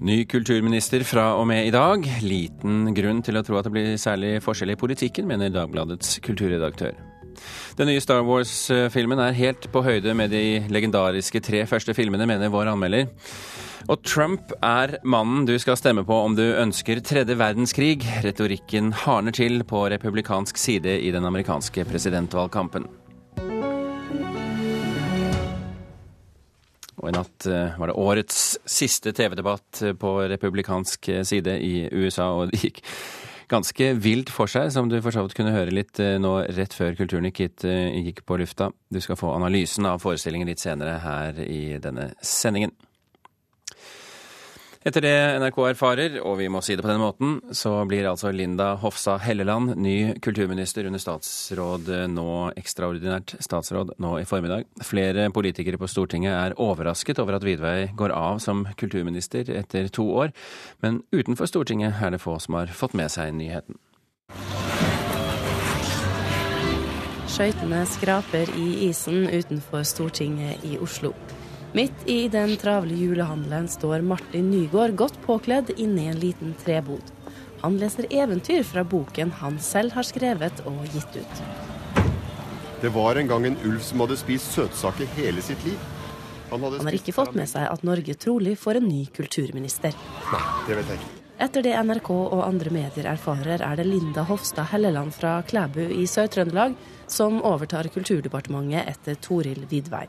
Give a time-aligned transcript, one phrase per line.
[0.00, 2.06] Ny kulturminister fra og med i dag.
[2.24, 6.96] Liten grunn til å tro at det blir særlig forskjell i politikken, mener Dagbladets kulturredaktør.
[7.76, 12.48] Den nye Star Wars-filmen er helt på høyde med de legendariske tre første filmene, mener
[12.52, 13.10] vår anmelder.
[13.92, 18.00] Og Trump er mannen du skal stemme på om du ønsker tredje verdenskrig.
[18.24, 22.88] Retorikken hardner til på republikansk side i den amerikanske presidentvalgkampen.
[27.00, 31.74] Og i natt eh, var det årets siste TV-debatt eh, på republikansk eh, side i
[31.88, 32.82] USA, og det gikk
[33.50, 36.94] ganske vilt for seg, som du for så vidt kunne høre litt nå rett før
[36.94, 38.68] Kulturnytt gikk på lufta.
[38.94, 42.70] Du skal få analysen av forestillingen litt senere her i denne sendingen.
[44.80, 48.30] Etter det NRK erfarer, og vi må si det på den måten, så blir altså
[48.32, 54.64] Linda Hofstad Helleland ny kulturminister under statsråd nå, ekstraordinært statsråd nå i formiddag.
[54.80, 60.06] Flere politikere på Stortinget er overrasket over at Vidvei går av som kulturminister etter to
[60.22, 60.32] år,
[60.80, 63.76] men utenfor Stortinget er det få som har fått med seg nyheten.
[67.28, 71.12] Skøytene skraper i isen utenfor Stortinget i Oslo.
[71.72, 77.12] Midt i den travle julehandelen står Martin Nygaard godt påkledd inne i en liten trebod.
[77.60, 81.44] Han leser eventyr fra boken han selv har skrevet og gitt ut.
[82.82, 85.78] Det var en gang en ulv som hadde spist søtsaker hele sitt liv.
[86.50, 89.94] Han, han har ikke fått med seg at Norge trolig får en ny kulturminister.
[90.32, 91.16] Nei, det vet jeg ikke.
[91.40, 96.02] Etter det NRK og andre medier erfarer, er det Linda Hofstad Helleland fra Klæbu i
[96.10, 96.74] Sør-Trøndelag
[97.08, 100.08] som overtar Kulturdepartementet etter Toril Vidvei.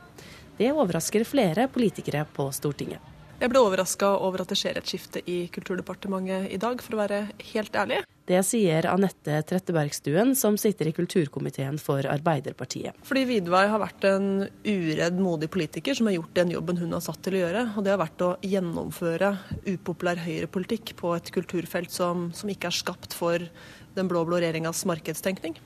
[0.62, 3.02] Det overrasker flere politikere på Stortinget.
[3.42, 7.00] Jeg ble overraska over at det skjer et skifte i Kulturdepartementet i dag, for å
[7.00, 7.98] være helt ærlig.
[8.30, 13.02] Det sier Anette Trettebergstuen, som sitter i kulturkomiteen for Arbeiderpartiet.
[13.10, 14.30] Fordi Vidvei har vært en
[14.62, 17.66] uredd, modig politiker som har gjort den jobben hun har satt til å gjøre.
[17.74, 19.34] Og det har vært å gjennomføre
[19.74, 23.50] upopulær høyrepolitikk på et kulturfelt som, som ikke er skapt for
[23.98, 25.58] den blå-blå regjeringas markedstenkning.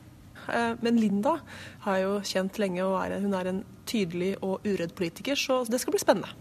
[0.50, 1.38] Eh, men Linda
[1.86, 5.82] har jo kjent lenge, og er, hun er en tydelig og uredd politiker, så det
[5.82, 6.34] skal bli spennende.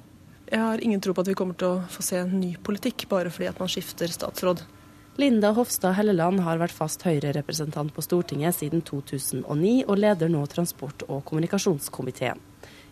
[0.51, 3.07] Jeg har ingen tro på at vi kommer til å få se en ny politikk
[3.11, 4.65] bare fordi at man skifter statsråd.
[5.17, 11.07] Linda Hofstad Helleland har vært fast Høyre-representant på Stortinget siden 2009, og leder nå transport-
[11.07, 12.41] og kommunikasjonskomiteen.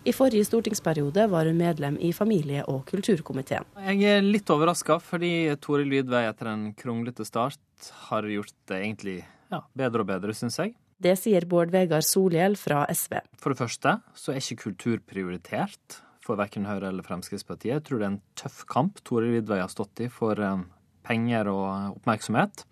[0.02, 3.66] I forrige stortingsperiode var hun medlem i familie- og kulturkomiteen.
[3.86, 9.18] Jeg er litt overraska, fordi Tore Lydvei etter en kronglete start har gjort det egentlig
[9.50, 10.74] ja, bedre og bedre, syns jeg.
[11.02, 13.16] Det sier Bård Vegar Solhjell fra SV.
[13.40, 17.74] For det første så er ikke kultur prioritert for verken Høyre eller Fremskrittspartiet.
[17.74, 20.62] Jeg tror det er en tøff kamp Tore Ridvei har stått i for eh,
[21.06, 22.62] penger og oppmerksomhet.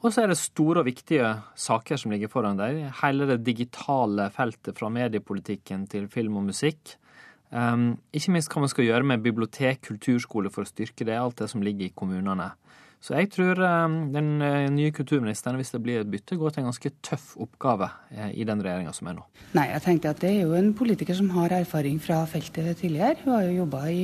[0.00, 2.86] Og så er det store og viktige saker som ligger foran deg.
[3.02, 6.94] Hele det digitale feltet fra mediepolitikken til film og musikk.
[7.50, 11.18] Um, ikke minst hva man skal gjøre med bibliotek, kulturskole for å styrke det.
[11.18, 12.52] Alt det som ligger i kommunene.
[13.00, 16.62] Så jeg tror eh, den eh, nye kulturministeren, hvis det blir et bytte, går til
[16.62, 19.24] en ganske tøff oppgave eh, i den regjeringa som er nå.
[19.56, 23.22] Nei, jeg tenkte at det er jo en politiker som har erfaring fra feltet tidligere.
[23.24, 24.02] Hun har jo jobba i,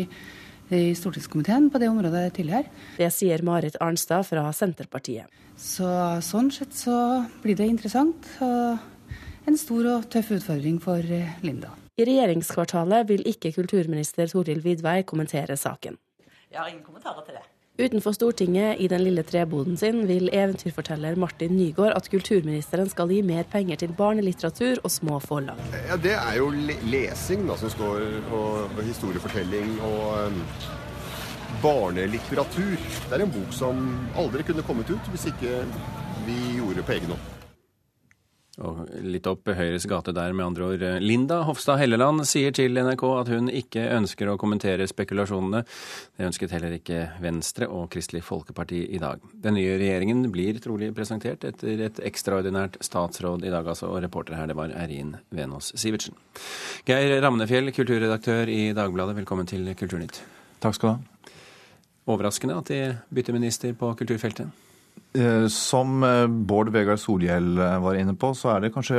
[0.72, 2.72] i stortingskomiteen på det området tidligere.
[2.96, 5.28] Det sier Marit Arnstad fra Senterpartiet.
[5.60, 5.88] Så
[6.24, 6.96] sånn sett så
[7.44, 8.30] blir det interessant.
[8.44, 11.04] Og en stor og tøff utfordring for
[11.44, 11.74] Linda.
[12.00, 16.00] I regjeringskvartalet vil ikke kulturminister Toril Vidvei kommentere saken.
[16.48, 17.44] Jeg har ingen kommentarer til det.
[17.78, 23.18] Utenfor Stortinget, i den lille treboden sin, vil eventyrforteller Martin Nygaard at kulturministeren skal gi
[23.20, 25.60] mer penger til barnelitteratur og små forlag.
[25.90, 26.48] Ja, Det er jo
[26.88, 28.00] lesing da, som står,
[28.32, 30.40] og, historiefortelling og um,
[31.60, 32.80] barnelitteratur.
[32.80, 33.86] Det er en bok som
[34.16, 35.64] aldri kunne kommet ut hvis ikke
[36.24, 37.35] vi gjorde på egen hånd.
[38.64, 40.84] Og litt opp Høyres gate der, med andre ord.
[41.04, 45.60] Linda Hofstad Helleland sier til NRK at hun ikke ønsker å kommentere spekulasjonene.
[46.16, 49.20] Det ønsket heller ikke Venstre og Kristelig Folkeparti i dag.
[49.44, 53.92] Den nye regjeringen blir trolig presentert etter et ekstraordinært statsråd i dag, altså.
[53.92, 56.16] Og reporter her, det var Eirin Venås Sivertsen.
[56.88, 60.22] Geir Ramnefjell, kulturredaktør i Dagbladet, velkommen til Kulturnytt.
[60.64, 61.32] Takk skal du ha.
[62.06, 62.80] Overraskende at de
[63.12, 64.48] bytter minister på kulturfeltet?
[65.16, 68.98] Eh, som eh, Bård Vegar Solhjell eh, var inne på, så er det kanskje,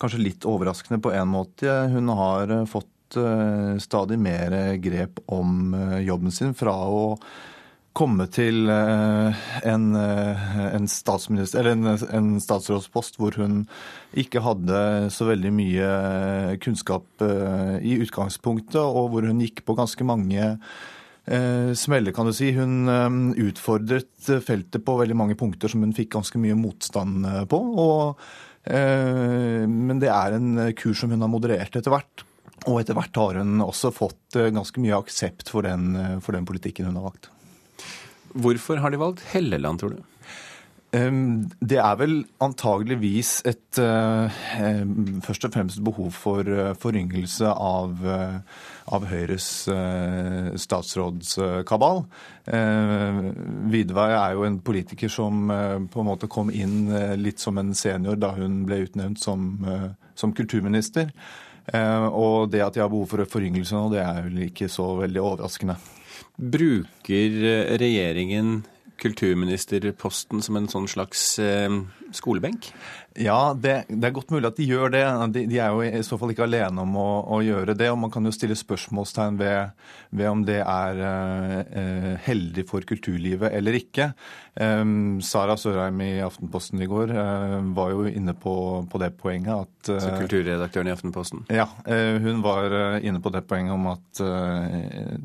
[0.00, 1.70] kanskje litt overraskende på en måte.
[1.92, 7.02] Hun har fått stadig mer grep om jobben sin fra å
[7.92, 9.34] komme til en,
[9.68, 9.84] en,
[10.80, 10.86] en,
[11.92, 13.58] en statsrådspost hvor hun
[14.16, 14.80] ikke hadde
[15.12, 15.90] så veldig mye
[16.64, 17.26] kunnskap
[17.84, 20.54] i utgangspunktet, og hvor hun gikk på ganske mange
[21.78, 22.50] smelle, kan du si.
[22.56, 27.44] Hun eh, utfordret feltet på veldig mange punkter som hun fikk ganske mye motstand eh,
[27.46, 27.60] på.
[27.84, 28.22] Og,
[28.66, 32.26] eh, men det er en kurs som hun har moderert etter hvert.
[32.66, 36.86] og etter hvert har hun også fått ganske mye aksept for den, for den politikken
[36.86, 37.30] hun har valgt.
[38.32, 40.11] Hvorfor har de valgt Helleland, tror du?
[40.92, 43.78] Det er vel antageligvis et
[45.24, 46.44] først og fremst behov for
[46.82, 48.02] foryngelse av,
[48.92, 49.46] av Høyres
[50.60, 52.02] statsrådskabal.
[53.72, 56.92] Vidvei er jo en politiker som på en måte kom inn
[57.22, 59.54] litt som en senior da hun ble utnevnt som,
[60.12, 61.08] som kulturminister.
[61.72, 65.24] Og det at de har behov for foryngelse nå, det er vel ikke så veldig
[65.24, 65.78] overraskende.
[66.36, 67.40] Bruker
[67.80, 68.60] regjeringen
[69.02, 71.68] kulturministerposten som en sånn slags eh,
[72.14, 72.70] skolebenk?
[73.20, 75.02] Ja, det, det, er godt mulig at de gjør det.
[75.34, 77.90] De, de er jo i så fall ikke alene om å, å, gjøre det.
[77.92, 79.74] Og man kan jo stille spørsmålstegn ved,
[80.16, 84.12] ved om det er eh, heldig for kulturlivet eller ikke.
[84.56, 84.84] Eh,
[85.24, 88.56] Sara Sørheim i Aftenposten i går eh, var jo inne på,
[88.88, 91.44] på det poenget at uh, Så kulturredaktøren i Aftenposten?
[91.52, 92.72] Ja, uh, hun var
[93.02, 94.22] inne på det poenget om at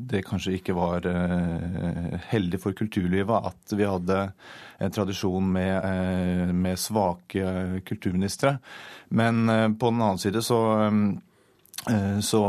[0.08, 1.04] det kanskje ikke var
[2.30, 4.18] heldig for kulturlivet at vi hadde
[4.78, 8.58] en tradisjon med, med svake kulturministre.
[9.08, 12.40] Men eh, på den annen side så eh, så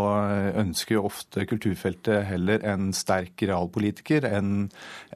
[0.58, 4.66] ønsker jo ofte kulturfeltet heller en sterk realpolitiker enn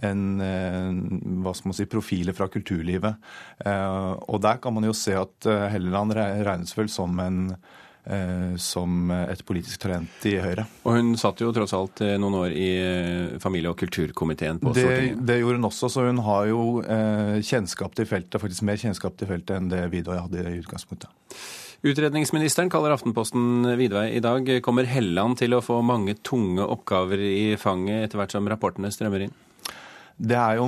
[0.05, 0.91] en, eh,
[1.43, 3.17] hva skal man si, profiler fra kulturlivet.
[3.65, 7.59] Og der kan man jo se at Helleland regnes vel som en Eh,
[8.59, 10.65] som et politisk talent i Høyre.
[10.83, 14.73] Og hun satt jo tross alt eh, noen år i eh, familie- og kulturkomiteen på
[14.75, 15.21] det, Stortinget?
[15.29, 19.29] Det gjorde hun også, så hun har jo kjennskap til feltet, faktisk mer kjennskap til
[19.29, 21.39] feltet enn det Widvey hadde i utgangspunktet.
[21.83, 24.47] Utredningsministeren kaller Aftenposten Vidvei i dag.
[24.63, 29.25] Kommer Helland til å få mange tunge oppgaver i fanget etter hvert som rapportene strømmer
[29.25, 29.33] inn?
[30.15, 30.67] Det er jo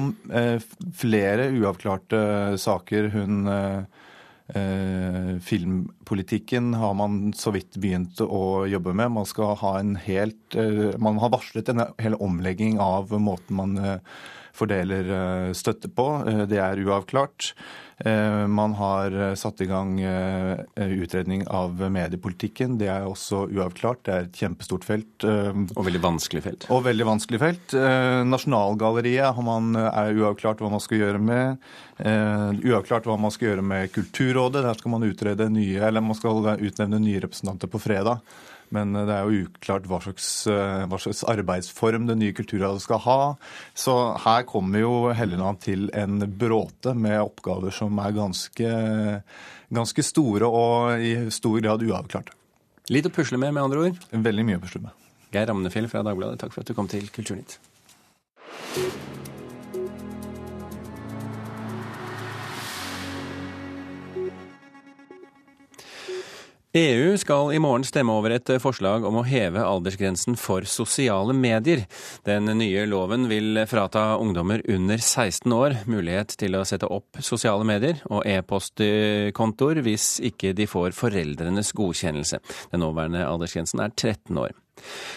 [0.97, 2.19] flere uavklarte
[2.59, 4.04] saker hun Eh,
[5.41, 9.11] filmpolitikken har man så vidt begynt å jobbe med.
[9.15, 13.77] Man, skal ha en helt, eh, man har varslet en hel omlegging av måten man
[13.77, 13.97] eh,
[14.55, 16.07] fordeler eh, støtte på.
[16.27, 17.51] Eh, det er uavklart.
[17.97, 19.93] Eh, man har satt i gang
[20.75, 22.77] utredning av mediepolitikken.
[22.79, 24.03] Det er også uavklart.
[24.07, 25.25] Det er et kjempestort felt.
[25.25, 26.67] Og veldig vanskelig felt.
[26.75, 27.75] Og veldig vanskelig felt.
[28.27, 31.69] Nasjonalgalleriet er uavklart hva man skal gjøre med.
[32.03, 34.65] Uavklart hva man skal gjøre med Kulturrådet.
[34.67, 38.19] Der skal man utrede nye, eller man skal utnevne nye representanter på fredag.
[38.75, 42.83] Men eh, det er jo uklart hva slags, eh, hva slags arbeidsform det nye Kulturrådet
[42.85, 43.19] skal ha.
[43.77, 43.95] Så
[44.25, 48.73] her kommer jo Helleland til en bråte med oppgaver som er ganske,
[49.73, 52.35] ganske store og i stor grad uavklarte.
[52.93, 54.05] Litt å pusle med, med andre ord?
[54.11, 55.03] Veldig mye å pusle med.
[55.33, 57.59] Geir Ramnefjell fra Dagbladet, takk for at du kom til Kulturnytt.
[66.75, 71.85] EU skal i morgen stemme over et forslag om å heve aldersgrensen for sosiale medier.
[72.27, 77.63] Den nye loven vil frata ungdommer under 16 år mulighet til å sette opp sosiale
[77.63, 82.43] medier og e-postkontoer hvis ikke de får foreldrenes godkjennelse.
[82.75, 84.51] Den nåværende aldersgrensen er 13 år.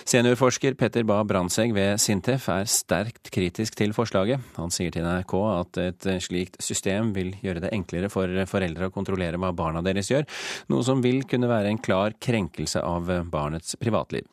[0.09, 4.43] Seniorforsker Petter Bae Brandtzæg ved Sintef er sterkt kritisk til forslaget.
[4.56, 8.94] Han sier til NRK at et slikt system vil gjøre det enklere for foreldre å
[8.94, 10.29] kontrollere hva barna deres gjør,
[10.72, 14.27] noe som vil kunne være en klar krenkelse av barnets privatliv.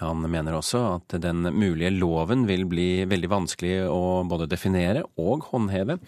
[0.00, 5.48] Han mener også at den mulige loven vil bli veldig vanskelig å både definere og
[5.50, 5.98] håndheve.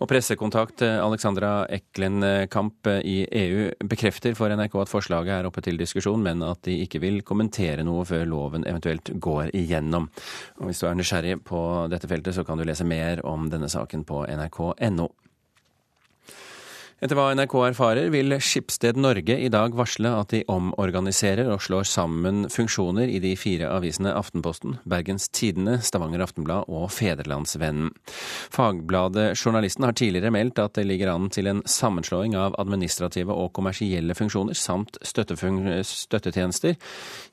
[0.00, 6.22] Og pressekontakt Alexandra Eklenkamp i EU bekrefter for NRK at forslaget er oppe til diskusjon,
[6.24, 10.08] men at de ikke vil kommentere noe før loven eventuelt går igjennom.
[10.60, 11.60] Og hvis du er nysgjerrig på
[11.92, 15.10] dette feltet, så kan du lese mer om denne saken på nrk.no.
[16.96, 21.84] Etter hva NRK erfarer, vil Skipsted Norge i dag varsle at de omorganiserer og slår
[21.90, 27.90] sammen funksjoner i de fire avisene Aftenposten, Bergens Tidende, Stavanger Aftenblad og Federlandsvennen.
[28.08, 33.52] Fagbladet Journalisten har tidligere meldt at det ligger an til en sammenslåing av administrative og
[33.60, 36.80] kommersielle funksjoner samt støttetjenester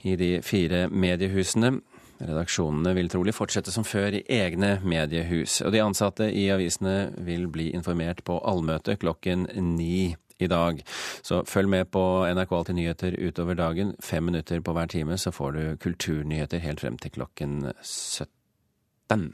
[0.03, 1.77] i de fire mediehusene.
[2.23, 7.47] Redaksjonene vil trolig fortsette som før i egne mediehus, og de ansatte i avisene vil
[7.51, 10.13] bli informert på allmøte klokken ni
[10.43, 10.81] i dag.
[11.21, 12.03] Så følg med på
[12.33, 13.95] NRK Alltid nyheter utover dagen.
[14.03, 19.29] Fem minutter på hver time, så får du kulturnyheter helt frem til klokken 17.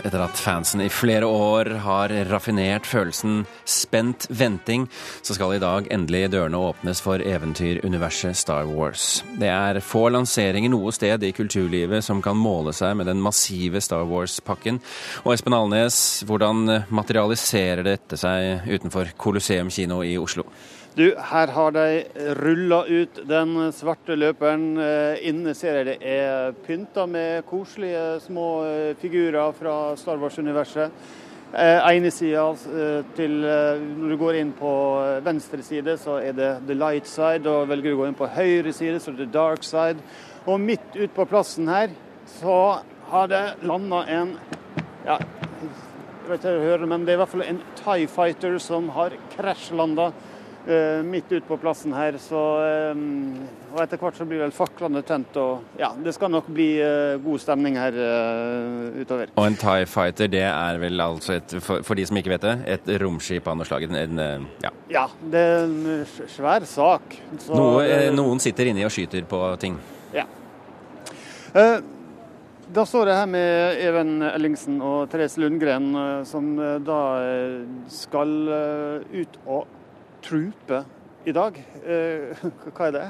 [0.00, 4.88] etter at fansen i flere år har raffinert følelsen spent venting,
[5.22, 9.22] så skal i dag endelig dørene åpnes for eventyruniverset Star Wars.
[9.38, 13.82] Det er få lanseringer noe sted i kulturlivet som kan måle seg med den massive
[13.84, 14.80] Star Wars-pakken.
[15.24, 15.96] Og Espen Alnes,
[16.28, 20.48] hvordan materialiserer dette seg utenfor Colosseum kino i Oslo?
[20.94, 22.04] Du, her har de
[22.36, 24.74] rulla ut den svarte løperen.
[24.76, 30.92] Eh, inne ser jeg det er pynta med koselige små eh, figurer fra Star Wars-universet.
[31.56, 32.44] Eh, ene sida
[33.16, 34.72] til Når du går inn på
[35.24, 37.48] venstre side, så er det the light side.
[37.48, 40.04] og Velger du å gå inn på høyre side, så er det the dark side.
[40.44, 41.88] Og midt ute på plassen her,
[42.36, 44.36] så har det landa en
[45.06, 48.92] ja, jeg vet ikke høre, men det er i hvert fall en Tie Fighter som
[48.92, 50.10] har krasjlanda
[51.02, 52.16] midt ute på plassen her.
[52.22, 53.00] Så, eh,
[53.72, 55.36] og etter hvert så blir vel faklene tent.
[55.40, 57.96] Og ja, det skal nok bli eh, god stemning her
[59.02, 59.32] utover.
[59.36, 62.56] Og en Tie Fighter, det er vel altså, et, for, de som ikke vet det,
[62.76, 63.88] et romskip av noe slag?
[64.62, 64.70] Ja.
[64.90, 65.06] ja.
[65.32, 67.18] det er en svær sak.
[67.38, 69.78] Så, Noe, noen sitter inni og skyter på ting?
[70.14, 70.28] Ja.
[72.72, 75.90] Da står jeg her med Even Ellingsen og Therese Lundgren,
[76.28, 76.54] som
[76.86, 77.00] da
[77.92, 78.36] skal
[79.12, 79.81] ut og
[80.22, 80.84] trupe
[81.28, 81.58] i dag.
[81.86, 83.06] Eh, hva er det?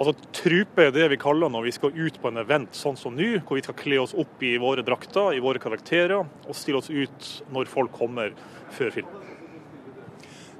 [0.00, 3.12] Altså, Trupe er det vi kaller når vi skal ut på en event sånn som
[3.16, 6.80] nå, hvor vi skal kle oss opp i våre drakter, i våre karakterer, og stille
[6.80, 8.32] oss ut når folk kommer
[8.72, 9.10] før film.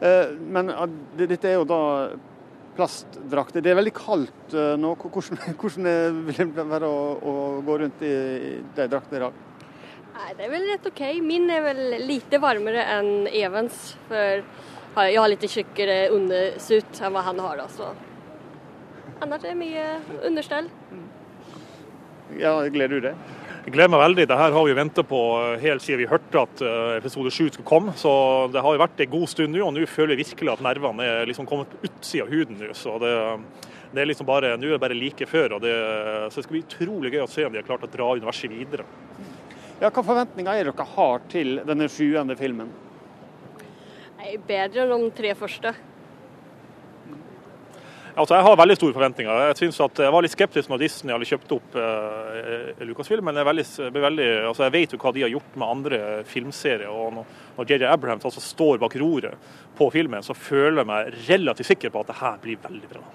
[0.01, 0.73] Eh, men
[1.17, 1.81] dette er jo da
[2.77, 3.65] plastdrakter.
[3.65, 4.95] Det er veldig kaldt eh, nå.
[5.01, 8.13] Hvordan, hvordan vil det være å, å, gå rundt i
[8.77, 9.47] de draktene i dag?
[10.21, 11.03] Nei, Det er vel rett OK.
[11.25, 13.95] Min er vel lite varmere enn Evens.
[14.09, 14.45] for
[14.97, 17.61] jeg har litt tjukkere undersut enn hva han har.
[17.61, 17.93] Da, så.
[19.21, 19.85] Annars er det mye
[20.27, 20.71] understell.
[22.39, 23.29] Ja, Gleder du deg?
[23.61, 24.25] Jeg gleder meg veldig.
[24.25, 25.19] Dette har vi venta på
[25.61, 27.93] helt siden vi hørte at eh, episode 7 skulle komme.
[27.99, 28.13] Så
[28.55, 31.05] det har jo vært en god stund nå, og nå føler jeg virkelig at nervene
[31.07, 32.73] er liksom kommet på utsida av huden nå.
[32.75, 33.13] Så det,
[33.93, 35.59] det, er liksom bare, nå er det bare like før.
[35.59, 35.75] og det,
[36.33, 38.55] så det skal bli utrolig gøy å se om de har klart å dra universet
[38.55, 38.89] videre.
[39.81, 42.73] Ja, Hva forventninger er dere har til denne sjuende filmen?
[44.21, 45.71] Nei, bedre enn de tre første.
[48.11, 49.43] Altså, jeg har veldig store forventninger.
[49.49, 53.39] Jeg synes at jeg var litt skeptisk når Disney hadde kjøpt opp eh, Lucasfilm, men
[53.41, 53.65] jeg, veldig,
[53.97, 56.91] veldig, altså, jeg, vet jo hva de har gjort med andre filmserier.
[56.91, 57.23] og
[57.57, 61.95] Når JJ Abrahams altså står bak roret på filmen, så føler jeg meg relativt sikker
[61.95, 63.07] på at det her blir veldig bra.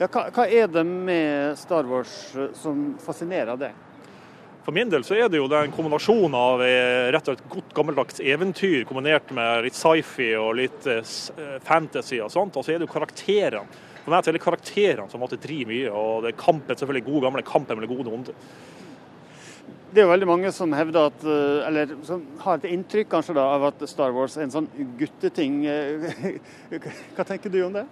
[0.00, 2.16] Ja, hva, hva er det med Star Wars
[2.56, 3.85] som fascinerer deg?
[4.66, 7.74] For min del så er det jo en kombinasjon av eh, rett og slett godt
[7.76, 11.06] gammeldags eventyr kombinert med litt sci-fi og litt eh,
[11.38, 12.58] eh, fantasy og sånt.
[12.58, 13.62] Og så er det jo karakterene.
[14.00, 15.94] For meg er det karakterene som måtte drive mye.
[15.94, 18.36] Og det er kampen, selvfølgelig god gamle kampen mellom gode og onde.
[19.94, 21.22] Det er jo veldig mange som hevder at,
[21.70, 25.62] eller som har et inntrykk kanskje da, av at Star Wars er en sånn gutteting.
[27.14, 27.86] Hva tenker du om det?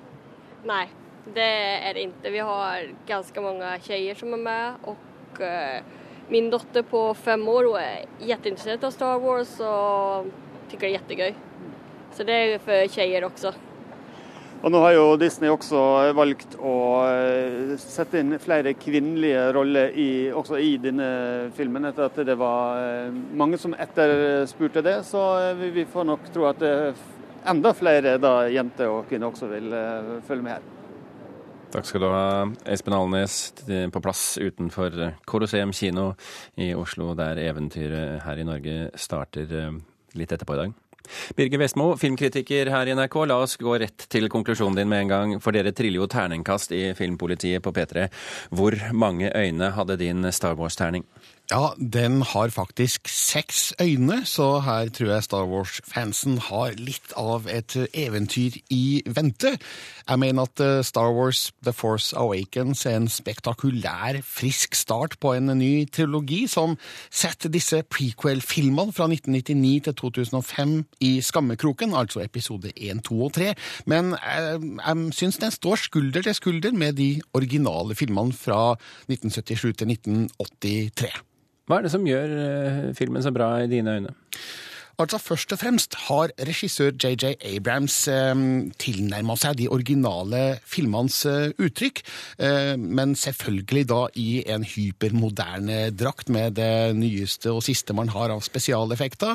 [0.67, 0.89] Nei,
[1.39, 2.35] det er det ikke.
[2.35, 4.89] Vi har ganske mange jenter som er med.
[4.91, 5.11] og
[6.29, 10.31] min dotter på fem år hun er jätteintresserad av Star Wars og
[10.71, 11.39] tycker det er jättegøy.
[12.15, 13.55] Så det er for tjejer også.
[14.65, 15.79] Og Nå har jo Disney også
[16.17, 21.09] valgt å eh, sette inn flere kvinnelige roller i, også i denne
[21.57, 25.03] filmen, etter at det var eh, mange som etterspurte det.
[25.05, 26.65] Så eh, vi får nok tro at
[27.45, 29.69] enda flere da, jenter og kvinner også vil
[30.25, 30.65] følge med her.
[31.75, 32.27] Takk skal du ha,
[32.71, 34.95] Espen Alnes, på plass utenfor
[35.27, 36.13] Colosseum kino
[36.55, 39.73] i Oslo, der eventyret her i Norge starter eh,
[40.15, 40.77] litt etterpå i dag.
[41.37, 43.17] Birger Vestmo, filmkritiker her i NRK.
[43.27, 46.73] La oss gå rett til konklusjonen din med en gang, for dere triller jo terningkast
[46.79, 48.07] i Filmpolitiet på P3.
[48.55, 51.05] Hvor mange øyne hadde din Star Wars-terning?
[51.53, 57.45] Ja, den har faktisk seks øyne, så her tror jeg Star Wars-fansen har litt av
[57.53, 59.53] et eventyr i vente.
[60.09, 65.35] Jeg mener at eh, Star Wars The Force Awakens er en spektakulær, frisk start på
[65.37, 66.79] en ny trilogi som
[67.13, 70.75] setter disse prequel-filmene fra 1999 til 2005
[71.05, 73.53] i skammekroken, altså episode 1, 2 og 3.
[73.85, 78.79] Men jeg, eh, jeg syns den står skulder til skulder med de originale filmene fra
[79.13, 81.34] 1977 til 1983.
[81.65, 84.13] Hva er det som gjør uh, filmen så bra i dine øyne?
[84.95, 88.35] Altså Først og fremst har regissør JJ Abrams eh,
[88.79, 92.03] tilnærma seg de originale filmenes eh, uttrykk,
[92.39, 98.31] eh, men selvfølgelig da i en hypermoderne drakt med det nyeste og siste man har
[98.35, 99.35] av spesialeffekter.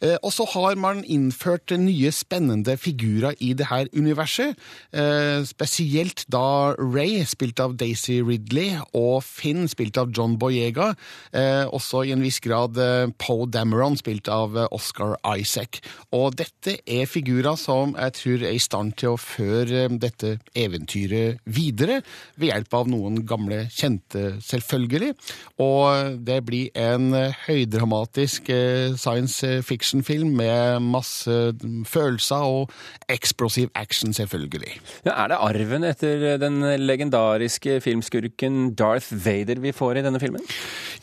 [0.00, 4.56] Eh, og så har man innført nye, spennende figurer i det her universet.
[4.92, 10.92] Eh, spesielt da Ray, spilt av Daisy Ridley, og Finn, spilt av John Boyega.
[11.32, 12.76] Eh, også i en viss grad
[13.20, 14.85] Poe Dameron, spilt av Oscar
[15.36, 15.80] Isaac.
[16.16, 21.42] Og dette er figurer som jeg tror er i stand til å føre dette eventyret
[21.44, 22.00] videre,
[22.36, 25.12] ved hjelp av noen gamle kjente, selvfølgelig.
[25.62, 27.10] Og det blir en
[27.46, 28.50] høydramatisk
[29.00, 31.36] science fiction-film med masse
[31.88, 32.74] følelser og
[33.12, 34.76] eksplosiv action, selvfølgelig.
[35.06, 40.44] Ja, er det arven etter den legendariske filmskurken Darth Vader vi får i denne filmen?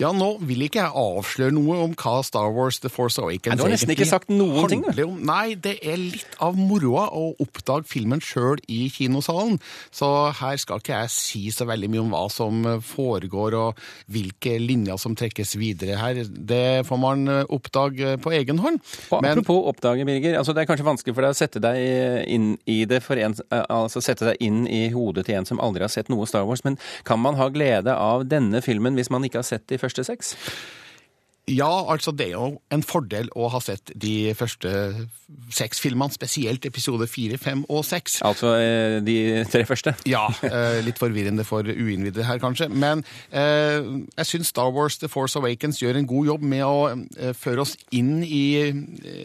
[0.02, 3.73] Ja, nå vil ikke jeg avsløre noe om hva Star Wars The Force Awakens har
[3.74, 5.04] nesten ikke sagt noen ting, du.
[5.26, 9.60] Nei, det er litt av moroa å oppdage filmen sjøl i kinosalen.
[9.94, 14.56] Så her skal ikke jeg si så veldig mye om hva som foregår og hvilke
[14.62, 16.24] linjer som trekkes videre her.
[16.24, 18.82] Det får man oppdage på egen hånd.
[19.14, 20.38] Men, apropos oppdage, Birger.
[20.40, 21.80] Altså, det er kanskje vanskelig for deg å sette deg
[22.34, 25.86] inn i det for en, altså sette deg inn i hodet til en som aldri
[25.86, 26.64] har sett noe Star Wars.
[26.68, 30.06] Men kan man ha glede av denne filmen hvis man ikke har sett de første
[30.08, 30.36] seks?
[31.52, 34.70] Ja, altså det er jo en fordel å ha sett de første
[35.52, 38.22] seks filmene, spesielt episode fire, fem og seks.
[38.24, 39.18] Altså eh, de
[39.52, 39.96] tre første?
[40.08, 40.28] Ja.
[40.54, 42.68] Eh, litt forvirrende for uinnvidde her, kanskje.
[42.70, 43.02] Men
[43.34, 43.82] eh,
[44.20, 47.74] jeg syns Star Wars The Force Awakens gjør en god jobb med å føre oss
[47.96, 48.70] inn i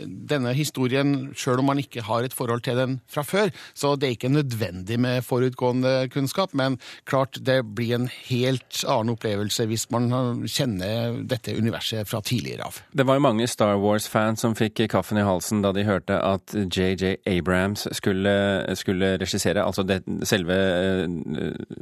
[0.08, 3.52] denne historien, sjøl om man ikke har et forhold til den fra før.
[3.76, 9.12] Så det er ikke nødvendig med forutgående kunnskap, men klart det blir en helt annen
[9.18, 10.08] opplevelse hvis man
[10.48, 12.80] kjenner dette universet fra tidligere av.
[12.92, 16.54] Det var jo mange Star Wars-fans som fikk kaffen i halsen da de hørte at
[16.56, 18.34] JJ Abrams skulle,
[18.80, 21.04] skulle regissere, altså det, selve uh,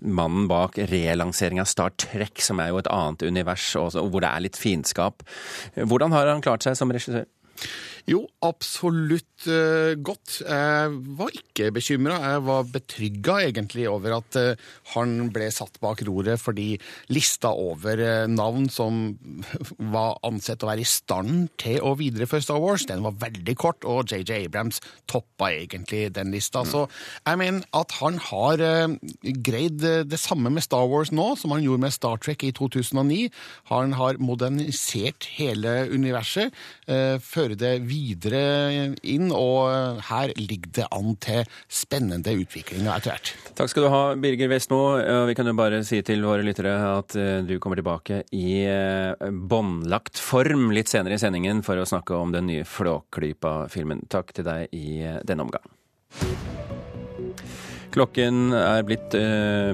[0.02, 4.32] mannen bak relansering av Star Trek, som er jo et annet univers, også, hvor det
[4.32, 5.26] er litt fiendskap.
[5.76, 7.26] Hvordan har han klart seg som regissør?
[8.06, 10.36] Jo, absolutt uh, godt.
[10.46, 12.20] Jeg var ikke bekymra.
[12.22, 16.76] Jeg var betrygga egentlig over at uh, han ble satt bak roret, fordi
[17.10, 19.08] lista over uh, navn som
[19.96, 23.82] var ansett å være i stand til å videreføre Star Wars, den var veldig kort,
[23.82, 24.78] og JJ Abrams
[25.10, 26.62] toppa egentlig den lista.
[26.62, 26.70] Mm.
[26.70, 26.84] Så
[27.26, 28.62] jeg mener at han har
[29.50, 33.26] greid det samme med Star Wars nå som han gjorde med Star Trek i 2009.
[33.72, 36.54] Han har modernisert hele universet,
[36.86, 43.32] fører det videre videre inn, og her ligger det an til spennende utvikling etter hvert.
[43.56, 44.80] Takk skal du ha, Birger Vestmo.
[45.28, 49.30] Vi kan jo bare si til våre lyttere at eh, du kommer tilbake i eh,
[49.30, 54.06] båndlagt form litt senere i sendingen for å snakke om den nye Flåklypa-filmen.
[54.12, 56.55] Takk til deg i eh, denne omgang.
[57.96, 59.72] Klokken er blitt eh,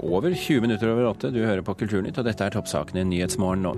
[0.00, 1.28] over 20 minutter over åtte.
[1.34, 3.74] Du hører på Kulturnytt, og dette er toppsakene i Nyhetsmorgen nå.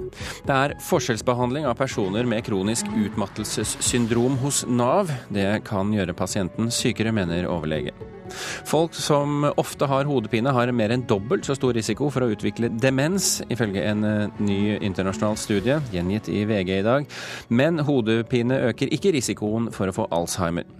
[0.46, 5.10] Det er forskjellsbehandling av personer med kronisk utmattelsessyndrom hos Nav.
[5.34, 7.96] Det kan gjøre pasienten sykere, mener overlege.
[8.70, 12.70] Folk som ofte har hodepine, har mer enn dobbelt så stor risiko for å utvikle
[12.78, 17.10] demens, ifølge en eh, ny internasjonal studie gjengitt i VG i dag.
[17.50, 20.79] Men hodepine øker ikke risikoen for å få Alzheimer.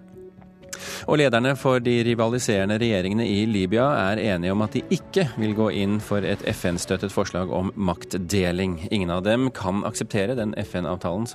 [1.06, 5.54] Og lederne for de rivaliserende regjeringene i Libya er enige om at de ikke vil
[5.58, 8.78] gå inn for et FN-støttet forslag om maktdeling.
[8.90, 11.28] Ingen av dem kan akseptere den FN-avtalen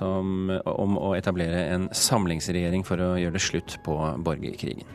[0.66, 4.86] om å etablere en samlingsregjering for å gjøre det slutt på borgerkrigen.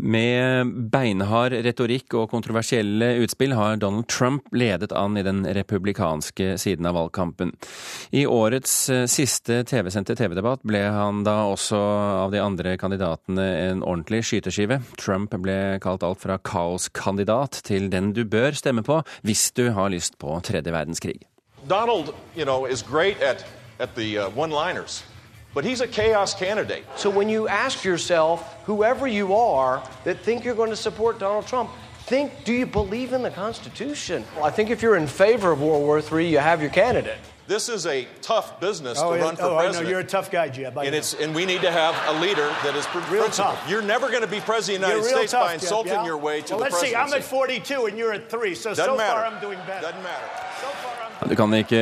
[0.00, 6.88] Med beinhard retorikk og kontroversielle utspill har Donald Trump ledet an i den republikanske siden
[6.88, 7.52] av valgkampen.
[8.16, 11.80] I årets eh, siste TV-sendte TV-debatt ble han da også
[12.24, 14.80] av de andre kandidatene en ordentlig skyteskive.
[15.00, 19.92] Trump ble kalt alt fra kaoskandidat til den du bør stemme på hvis du har
[19.92, 21.20] lyst på tredje verdenskrig.
[21.68, 23.44] Donald, you know, is great at,
[23.78, 25.04] at the uh, one-liners.
[25.52, 26.84] But he's a chaos candidate.
[26.96, 31.46] So when you ask yourself, whoever you are that think you're going to support Donald
[31.46, 31.70] Trump,
[32.02, 34.24] think, do you believe in the Constitution?
[34.36, 37.18] Well, I think if you're in favor of World War III, you have your candidate.
[37.50, 39.76] This is a tough business oh, to run for oh, president.
[39.76, 39.90] I know.
[39.90, 40.78] You're a tough guy, Jeb.
[40.78, 43.32] and, it's, and we need to have a leader that is real principled.
[43.32, 43.68] tough.
[43.68, 46.06] You're never going to be president of the United States tough, by insulting Jeb, yeah?
[46.06, 47.10] your way to well, the let's presidency.
[47.10, 47.14] see.
[47.16, 49.20] I'm at 42 and you're at 3, so Doesn't so matter.
[49.20, 49.82] far I'm doing better.
[49.82, 50.26] Doesn't matter.
[50.60, 50.89] So far I'm
[51.28, 51.80] Du kan ikke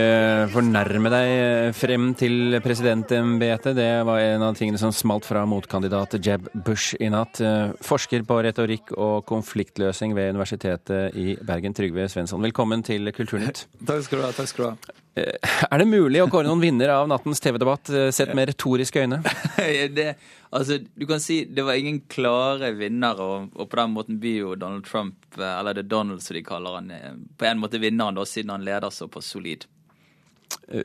[0.50, 3.76] fornærme deg frem til presidentembetet.
[3.78, 7.38] Det var en av tingene som smalt fra motkandidat Jeb Bush i natt.
[7.86, 12.42] Forsker på retorikk og konfliktløsning ved Universitetet i Bergen, Trygve Svensson.
[12.42, 13.68] Velkommen til Kulturnytt.
[13.86, 14.32] Takk skal du ha.
[14.34, 14.96] takk skal du ha.
[15.68, 19.20] Er det mulig å kåre noen vinner av nattens TV-debatt sett med retoriske øyne?
[19.96, 20.08] det,
[20.50, 24.42] altså, du kan si det var ingen klare vinnere, og, og, på den måten blir
[24.42, 26.92] jo Donald Trump, eller det Donald som de kaller han,
[27.38, 29.68] på en måte vinneren da, siden han leder såpass solid.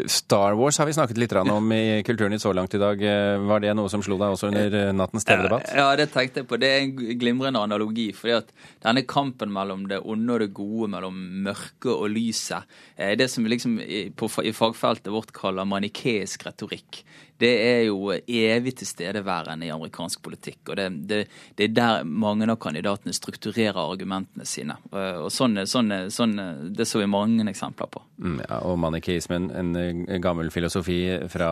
[0.08, 3.02] Star Wars har vi snakket litt om i Kulturnytt så langt i dag.
[3.48, 5.74] Var det noe som slo deg også under nattens TV-debatt?
[5.76, 6.60] Ja, det tenkte jeg på.
[6.60, 8.10] Det er en glimrende analogi.
[8.16, 12.64] fordi at denne kampen mellom det onde og det gode, mellom mørket og lyset,
[12.96, 17.04] det som vi liksom i fagfeltet vårt kaller manikeisk retorikk
[17.44, 20.62] det er jo evig tilstedeværende i amerikansk politikk.
[20.70, 21.20] Og det, det,
[21.58, 24.78] det, er der mange av kandidatene strukturerer argumentene sine.
[24.92, 28.02] Og sånne, sånne, sånne, Det så vi mange eksempler på.
[28.24, 31.00] Mm, ja, og manikeismen, en, en gammel filosofi
[31.32, 31.50] fra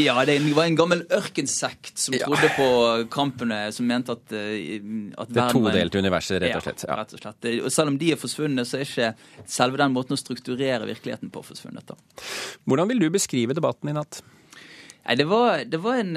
[0.00, 2.26] Ja, det var en gammel ørkensekt som ja.
[2.26, 2.68] trodde på
[3.12, 4.80] kampene, som mente at, eh,
[5.20, 6.86] at Det todelte universet, rett og slett.
[6.88, 7.50] Ja, rett og slett.
[7.60, 9.12] Og selv om de er forsvunnet, så er ikke
[9.50, 11.86] selve den måten å strukturere virkeligheten på forsvunnet.
[11.86, 11.98] da.
[12.66, 14.22] Hvordan vil du beskrive debatten i natt?
[15.10, 16.16] Nei, det var, det var en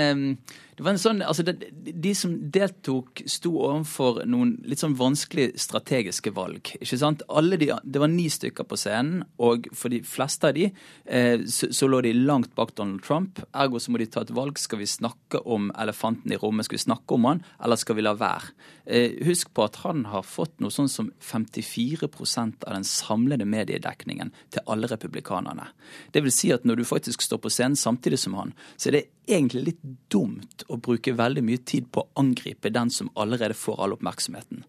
[0.77, 5.59] det var en sånn, altså det, De som deltok, sto overfor noen litt sånn vanskelige
[5.61, 6.73] strategiske valg.
[6.79, 7.23] ikke sant?
[7.29, 11.45] Alle de, Det var ni stykker på scenen, og for de fleste av de eh,
[11.45, 13.41] så, så, lå de langt bak Donald Trump.
[13.53, 14.57] Ergo så må de ta et valg.
[14.57, 16.65] Skal vi snakke om elefanten i rommet?
[16.65, 18.53] Skal vi snakke om han, eller skal vi la være?
[18.85, 24.33] Eh, husk på at han har fått noe sånn som 54% av den samlede mediedekningen
[24.51, 25.69] til alle republikanerne.
[26.11, 28.97] Det vil si at når du faktisk står på scenen samtidig som han, så er
[28.97, 33.57] det egentlig litt dumt å bruke veldig mye tid på å angripe den som allerede
[33.57, 34.63] får all oppmerksomheten.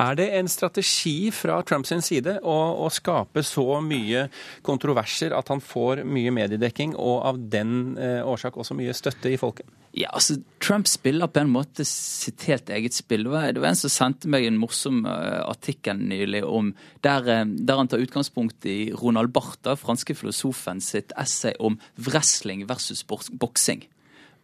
[0.00, 4.26] Er det en strategi fra Trumps side å, å, skape så mye
[4.66, 9.38] kontroverser at han får mye mediedekking, og av den eh, årsak også mye støtte i
[9.40, 9.68] folket?
[9.92, 13.26] Ja, altså, Trump spiller på en måte sitt helt eget spill.
[13.26, 16.70] Det var, en som sendte meg en morsom uh, artikkel nylig om
[17.04, 22.64] der, uh, der, han tar utgangspunkt i Ronald Bartha, franske filosofen, sitt essay om wrestling
[22.70, 23.84] versus boksing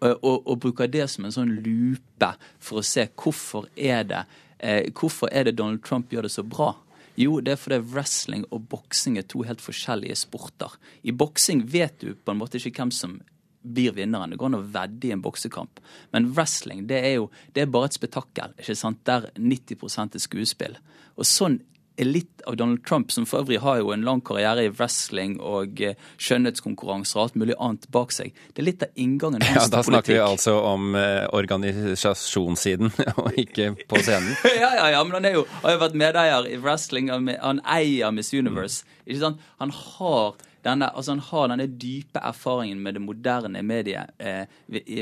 [0.01, 2.33] og, og, bruker det som en sånn lupe
[2.63, 4.21] for å se hvorfor er det
[4.59, 6.75] eh, hvorfor er det Donald Trump gjør det så bra.
[7.19, 10.77] Jo, det er fordi wrestling og boksing er to helt forskjellige sporter.
[11.03, 13.19] I boksing vet du på en måte ikke hvem som
[13.63, 14.31] blir vinneren.
[14.31, 15.81] Det går an å vedde i en boksekamp.
[16.15, 19.03] Men wrestling det er jo det er bare et spetakkel, ikke sant?
[19.09, 20.79] der 90 er skuespill.
[21.19, 21.59] Og sånn
[22.07, 25.81] litt av Donald Trump, som for øvrig har jo en lang karriere i wrestling og
[25.83, 28.37] eh, skjønnhetskonkurranser og alt mulig annet bak seg.
[28.55, 29.77] Det er litt av inngangen hans ja, til politikk.
[29.77, 32.93] Da snakker vi altså om eh, organisasjonssiden,
[33.25, 34.35] og ikke på scenen.
[34.63, 38.35] ja, ja, ja, men han jo, har jo vært medeier i wrestling, han eier Miss
[38.35, 38.85] Universe.
[38.85, 39.09] Mm.
[39.09, 39.49] Ikke sant?
[39.63, 40.37] Han har
[40.69, 44.45] denne, altså han har denne dype erfaringen med, det moderne medie, eh,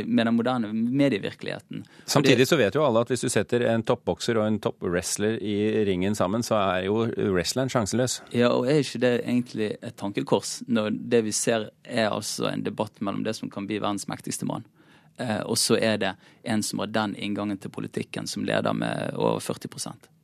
[0.05, 1.85] med den moderne medievirkeligheten.
[2.07, 5.57] Samtidig så vet jo alle at hvis du setter en toppbokser og en toppwrestler i
[5.88, 8.20] ringen sammen, så er jo wrestleren sjanseløs.
[8.37, 12.64] Ja, og er ikke det egentlig et tankekors, når det vi ser er altså en
[12.66, 14.66] debatt mellom det som kan bli verdens mektigste mann,
[15.18, 19.16] eh, og så er det en som har den inngangen til politikken som leder med
[19.16, 20.15] over 40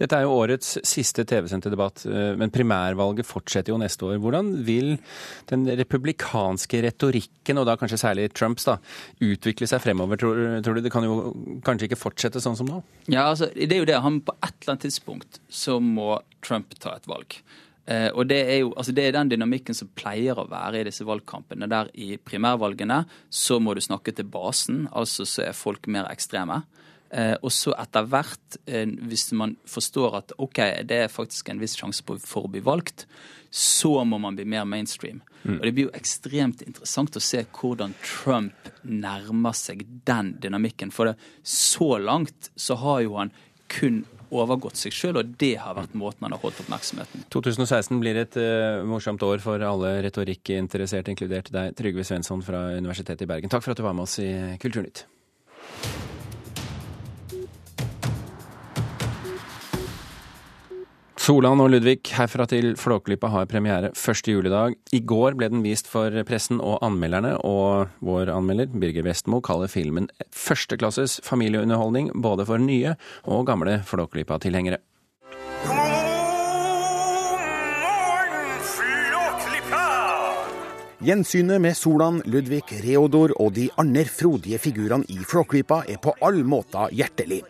[0.00, 4.20] dette er jo årets siste TV-sendte debatt, eh, men primærvalget fortsetter jo neste år.
[4.22, 4.94] Hvordan vil
[5.50, 8.78] den republikanske retorikken, og da kanskje særlig Trumps, da,
[9.22, 10.84] utvikle seg fremover, tror, tror, du?
[10.84, 11.32] Det kan jo
[11.66, 12.82] kanskje ikke fortsette sånn som nå?
[13.08, 14.00] Ja, altså, det er jo det.
[14.02, 17.40] Han På et eller annet tidspunkt så må Trump ta et valg.
[17.90, 20.86] Eh, og det er jo altså det er den dynamikken som pleier å være i
[20.86, 21.68] disse valgkampene.
[21.70, 26.62] Der i primærvalgene så må du snakke til basen, altså så er folk mer ekstreme.
[27.12, 31.60] Eh, og så etter hvert, eh, hvis man forstår at ok, det er faktisk en
[31.60, 33.04] viss sjanse for å bli valgt,
[33.52, 35.20] så må man bli mer mainstream.
[35.42, 35.58] Mm.
[35.58, 40.92] Og det blir jo ekstremt interessant å se hvordan Trump nærmer seg den dynamikken.
[40.94, 43.34] For det, så langt så har jo han
[43.72, 47.26] kun overgått seg sjøl, og det har vært måten han har holdt oppmerksomheten.
[47.32, 53.26] 2016 blir et uh, morsomt år for alle retorikkinteresserte, inkludert deg, Trygve Svensson fra Universitetet
[53.26, 53.52] i Bergen.
[53.52, 55.04] Takk for at du var med oss i Kulturnytt.
[61.22, 64.74] Solan og Ludvig herfra til Flåklypa har premiere første juledag.
[64.90, 69.70] I går ble den vist for pressen og anmelderne, og vår anmelder Birger Vestmo kaller
[69.70, 74.82] filmen førsteklasses familieunderholdning både for nye og gamle Flåklypa-tilhengere.
[81.02, 86.44] Gjensynet med Solan, Ludvig, Reodor og de andre frodige figurene i Flåklypa er på all
[86.46, 87.40] måter hjertelig.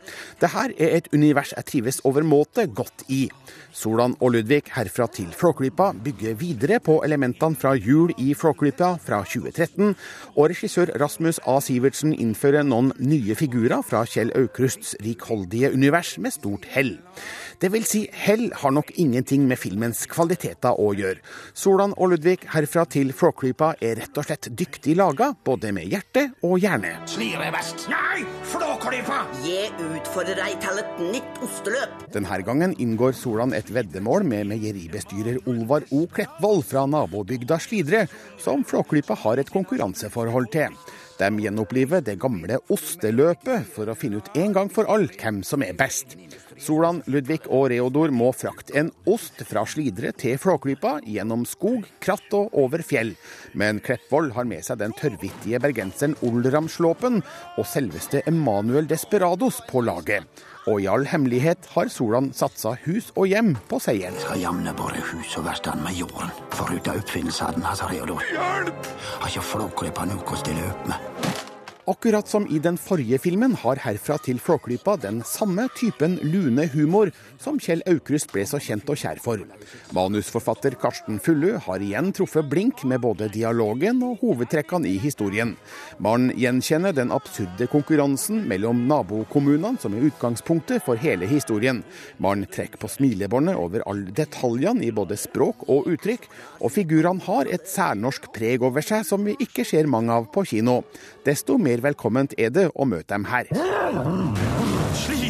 [0.41, 3.27] Dette er et univers jeg trives overmåte godt i.
[3.77, 9.21] Solan og Ludvig herfra til Flåklypa bygger videre på elementene fra Jul i Flåklypa fra
[9.21, 9.93] 2013,
[10.33, 11.61] og regissør Rasmus A.
[11.61, 16.97] Sivertsen innfører noen nye figurer fra Kjell Aukrusts rikholdige univers med stort hell.
[17.63, 21.21] Det vil si, hell har nok ingenting med filmens kvaliteter å gjøre.
[21.55, 26.25] Solan og Ludvig herfra til Flåklypa er rett og slett dyktig laga, både med hjerte
[26.43, 26.91] og hjerne.
[27.07, 27.85] Slire er best.
[27.93, 29.21] Nei, Flåklypa!
[29.47, 32.03] Jeg utfordrer deg til et nytt osteløp.
[32.17, 36.09] Denne gangen inngår Solan et veddemål med meieribestyrer Olvar O.
[36.11, 38.09] Kleppvold fra nabobygda Slidre,
[38.43, 40.75] som Flåklypa har et konkurranseforhold til.
[41.23, 45.63] De gjenoppliver det gamle osteløpet for å finne ut en gang for all hvem som
[45.63, 46.17] er best.
[46.63, 52.37] Solan, Ludvig og Reodor må frakte en ost fra Slidre til Flåklypa, gjennom skog, kratt
[52.39, 53.15] og over fjell.
[53.59, 57.21] Men Kleppvold har med seg den tørrvittige bergenseren Olramslåpen
[57.59, 60.29] og selveste Emanuel Desperados på laget.
[60.71, 64.19] Og i all hemmelighet har Solan satsa hus og hjem på seieren.
[64.23, 68.23] Skal jamne bare hus og verstand med jorden, foruten oppfinnelsene hans, Reodor.
[68.31, 68.93] Hjelp!
[69.19, 71.52] Har ikke Flåklypa noe å stille opp med.
[71.85, 77.09] Akkurat som i den forrige filmen har Herfra til Flåklypa den samme typen lune humor
[77.43, 79.41] som Kjell Aukrust ble så kjent og kjær for.
[79.91, 85.57] Manusforfatter Karsten Fullu har igjen truffet blink med både dialogen og hovedtrekkene i historien.
[85.99, 91.83] Man gjenkjenner den absurde konkurransen mellom nabokommunene som er utgangspunktet for hele historien.
[92.23, 96.31] Man trekker på smilebåndet over alle detaljene i både språk og uttrykk,
[96.63, 100.47] og figurene har et særnorsk preg over seg som vi ikke ser mange av på
[100.47, 100.85] kino.
[101.25, 103.47] Desto mer velkomment er det å møte dem her.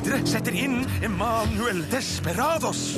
[0.03, 2.97] Slidre setter inn Emanuel Desperados.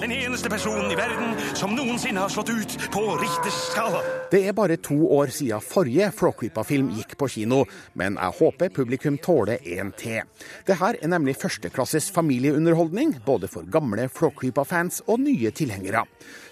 [0.00, 4.00] Den eneste personen i verden som noensinne har slått ut på Richters skala.
[4.32, 9.18] Det er bare to år siden forrige Flåklypa-film gikk på kino, men jeg håper publikum
[9.20, 10.24] tåler en til.
[10.64, 16.06] Det her er nemlig førsteklasses familieunderholdning, både for gamle Flåklypa-fans og nye tilhengere.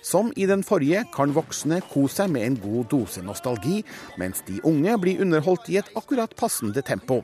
[0.04, 3.80] Som i den forrige kan voksne kose seg med en god dose nostalgi,
[4.20, 7.22] mens de unge blir underholdt i et akkurat passende tempo.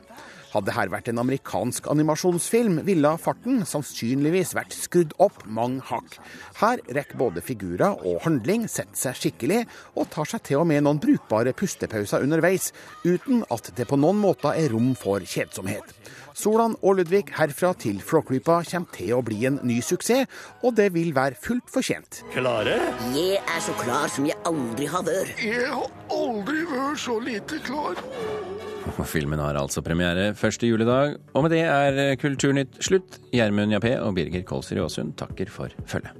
[0.55, 6.15] Hadde her vært en amerikansk animasjonsfilm, ville farten sannsynligvis vært skrudd opp mange hakk.
[6.61, 9.65] Her rekker både figurer og handling sette seg skikkelig,
[9.99, 12.69] og tar seg til og med noen brukbare pustepauser underveis,
[13.03, 15.91] uten at det på noen måter er rom for kjedsomhet.
[16.35, 20.27] Solan og Ludvig herfra til Flåklypa kommer til å bli en ny suksess,
[20.63, 22.21] og det vil være fullt fortjent.
[22.35, 22.75] Klare?
[23.15, 25.35] Jeg er så klar som jeg aldri har vært.
[25.39, 28.03] Jeg har aldri vært så lite klar.
[29.15, 33.19] Filmen har altså premiere første juledag, og med det er Kulturnytt slutt.
[33.33, 36.13] Gjermund Jappé og Birger Kolsrud Aasund takker for følget.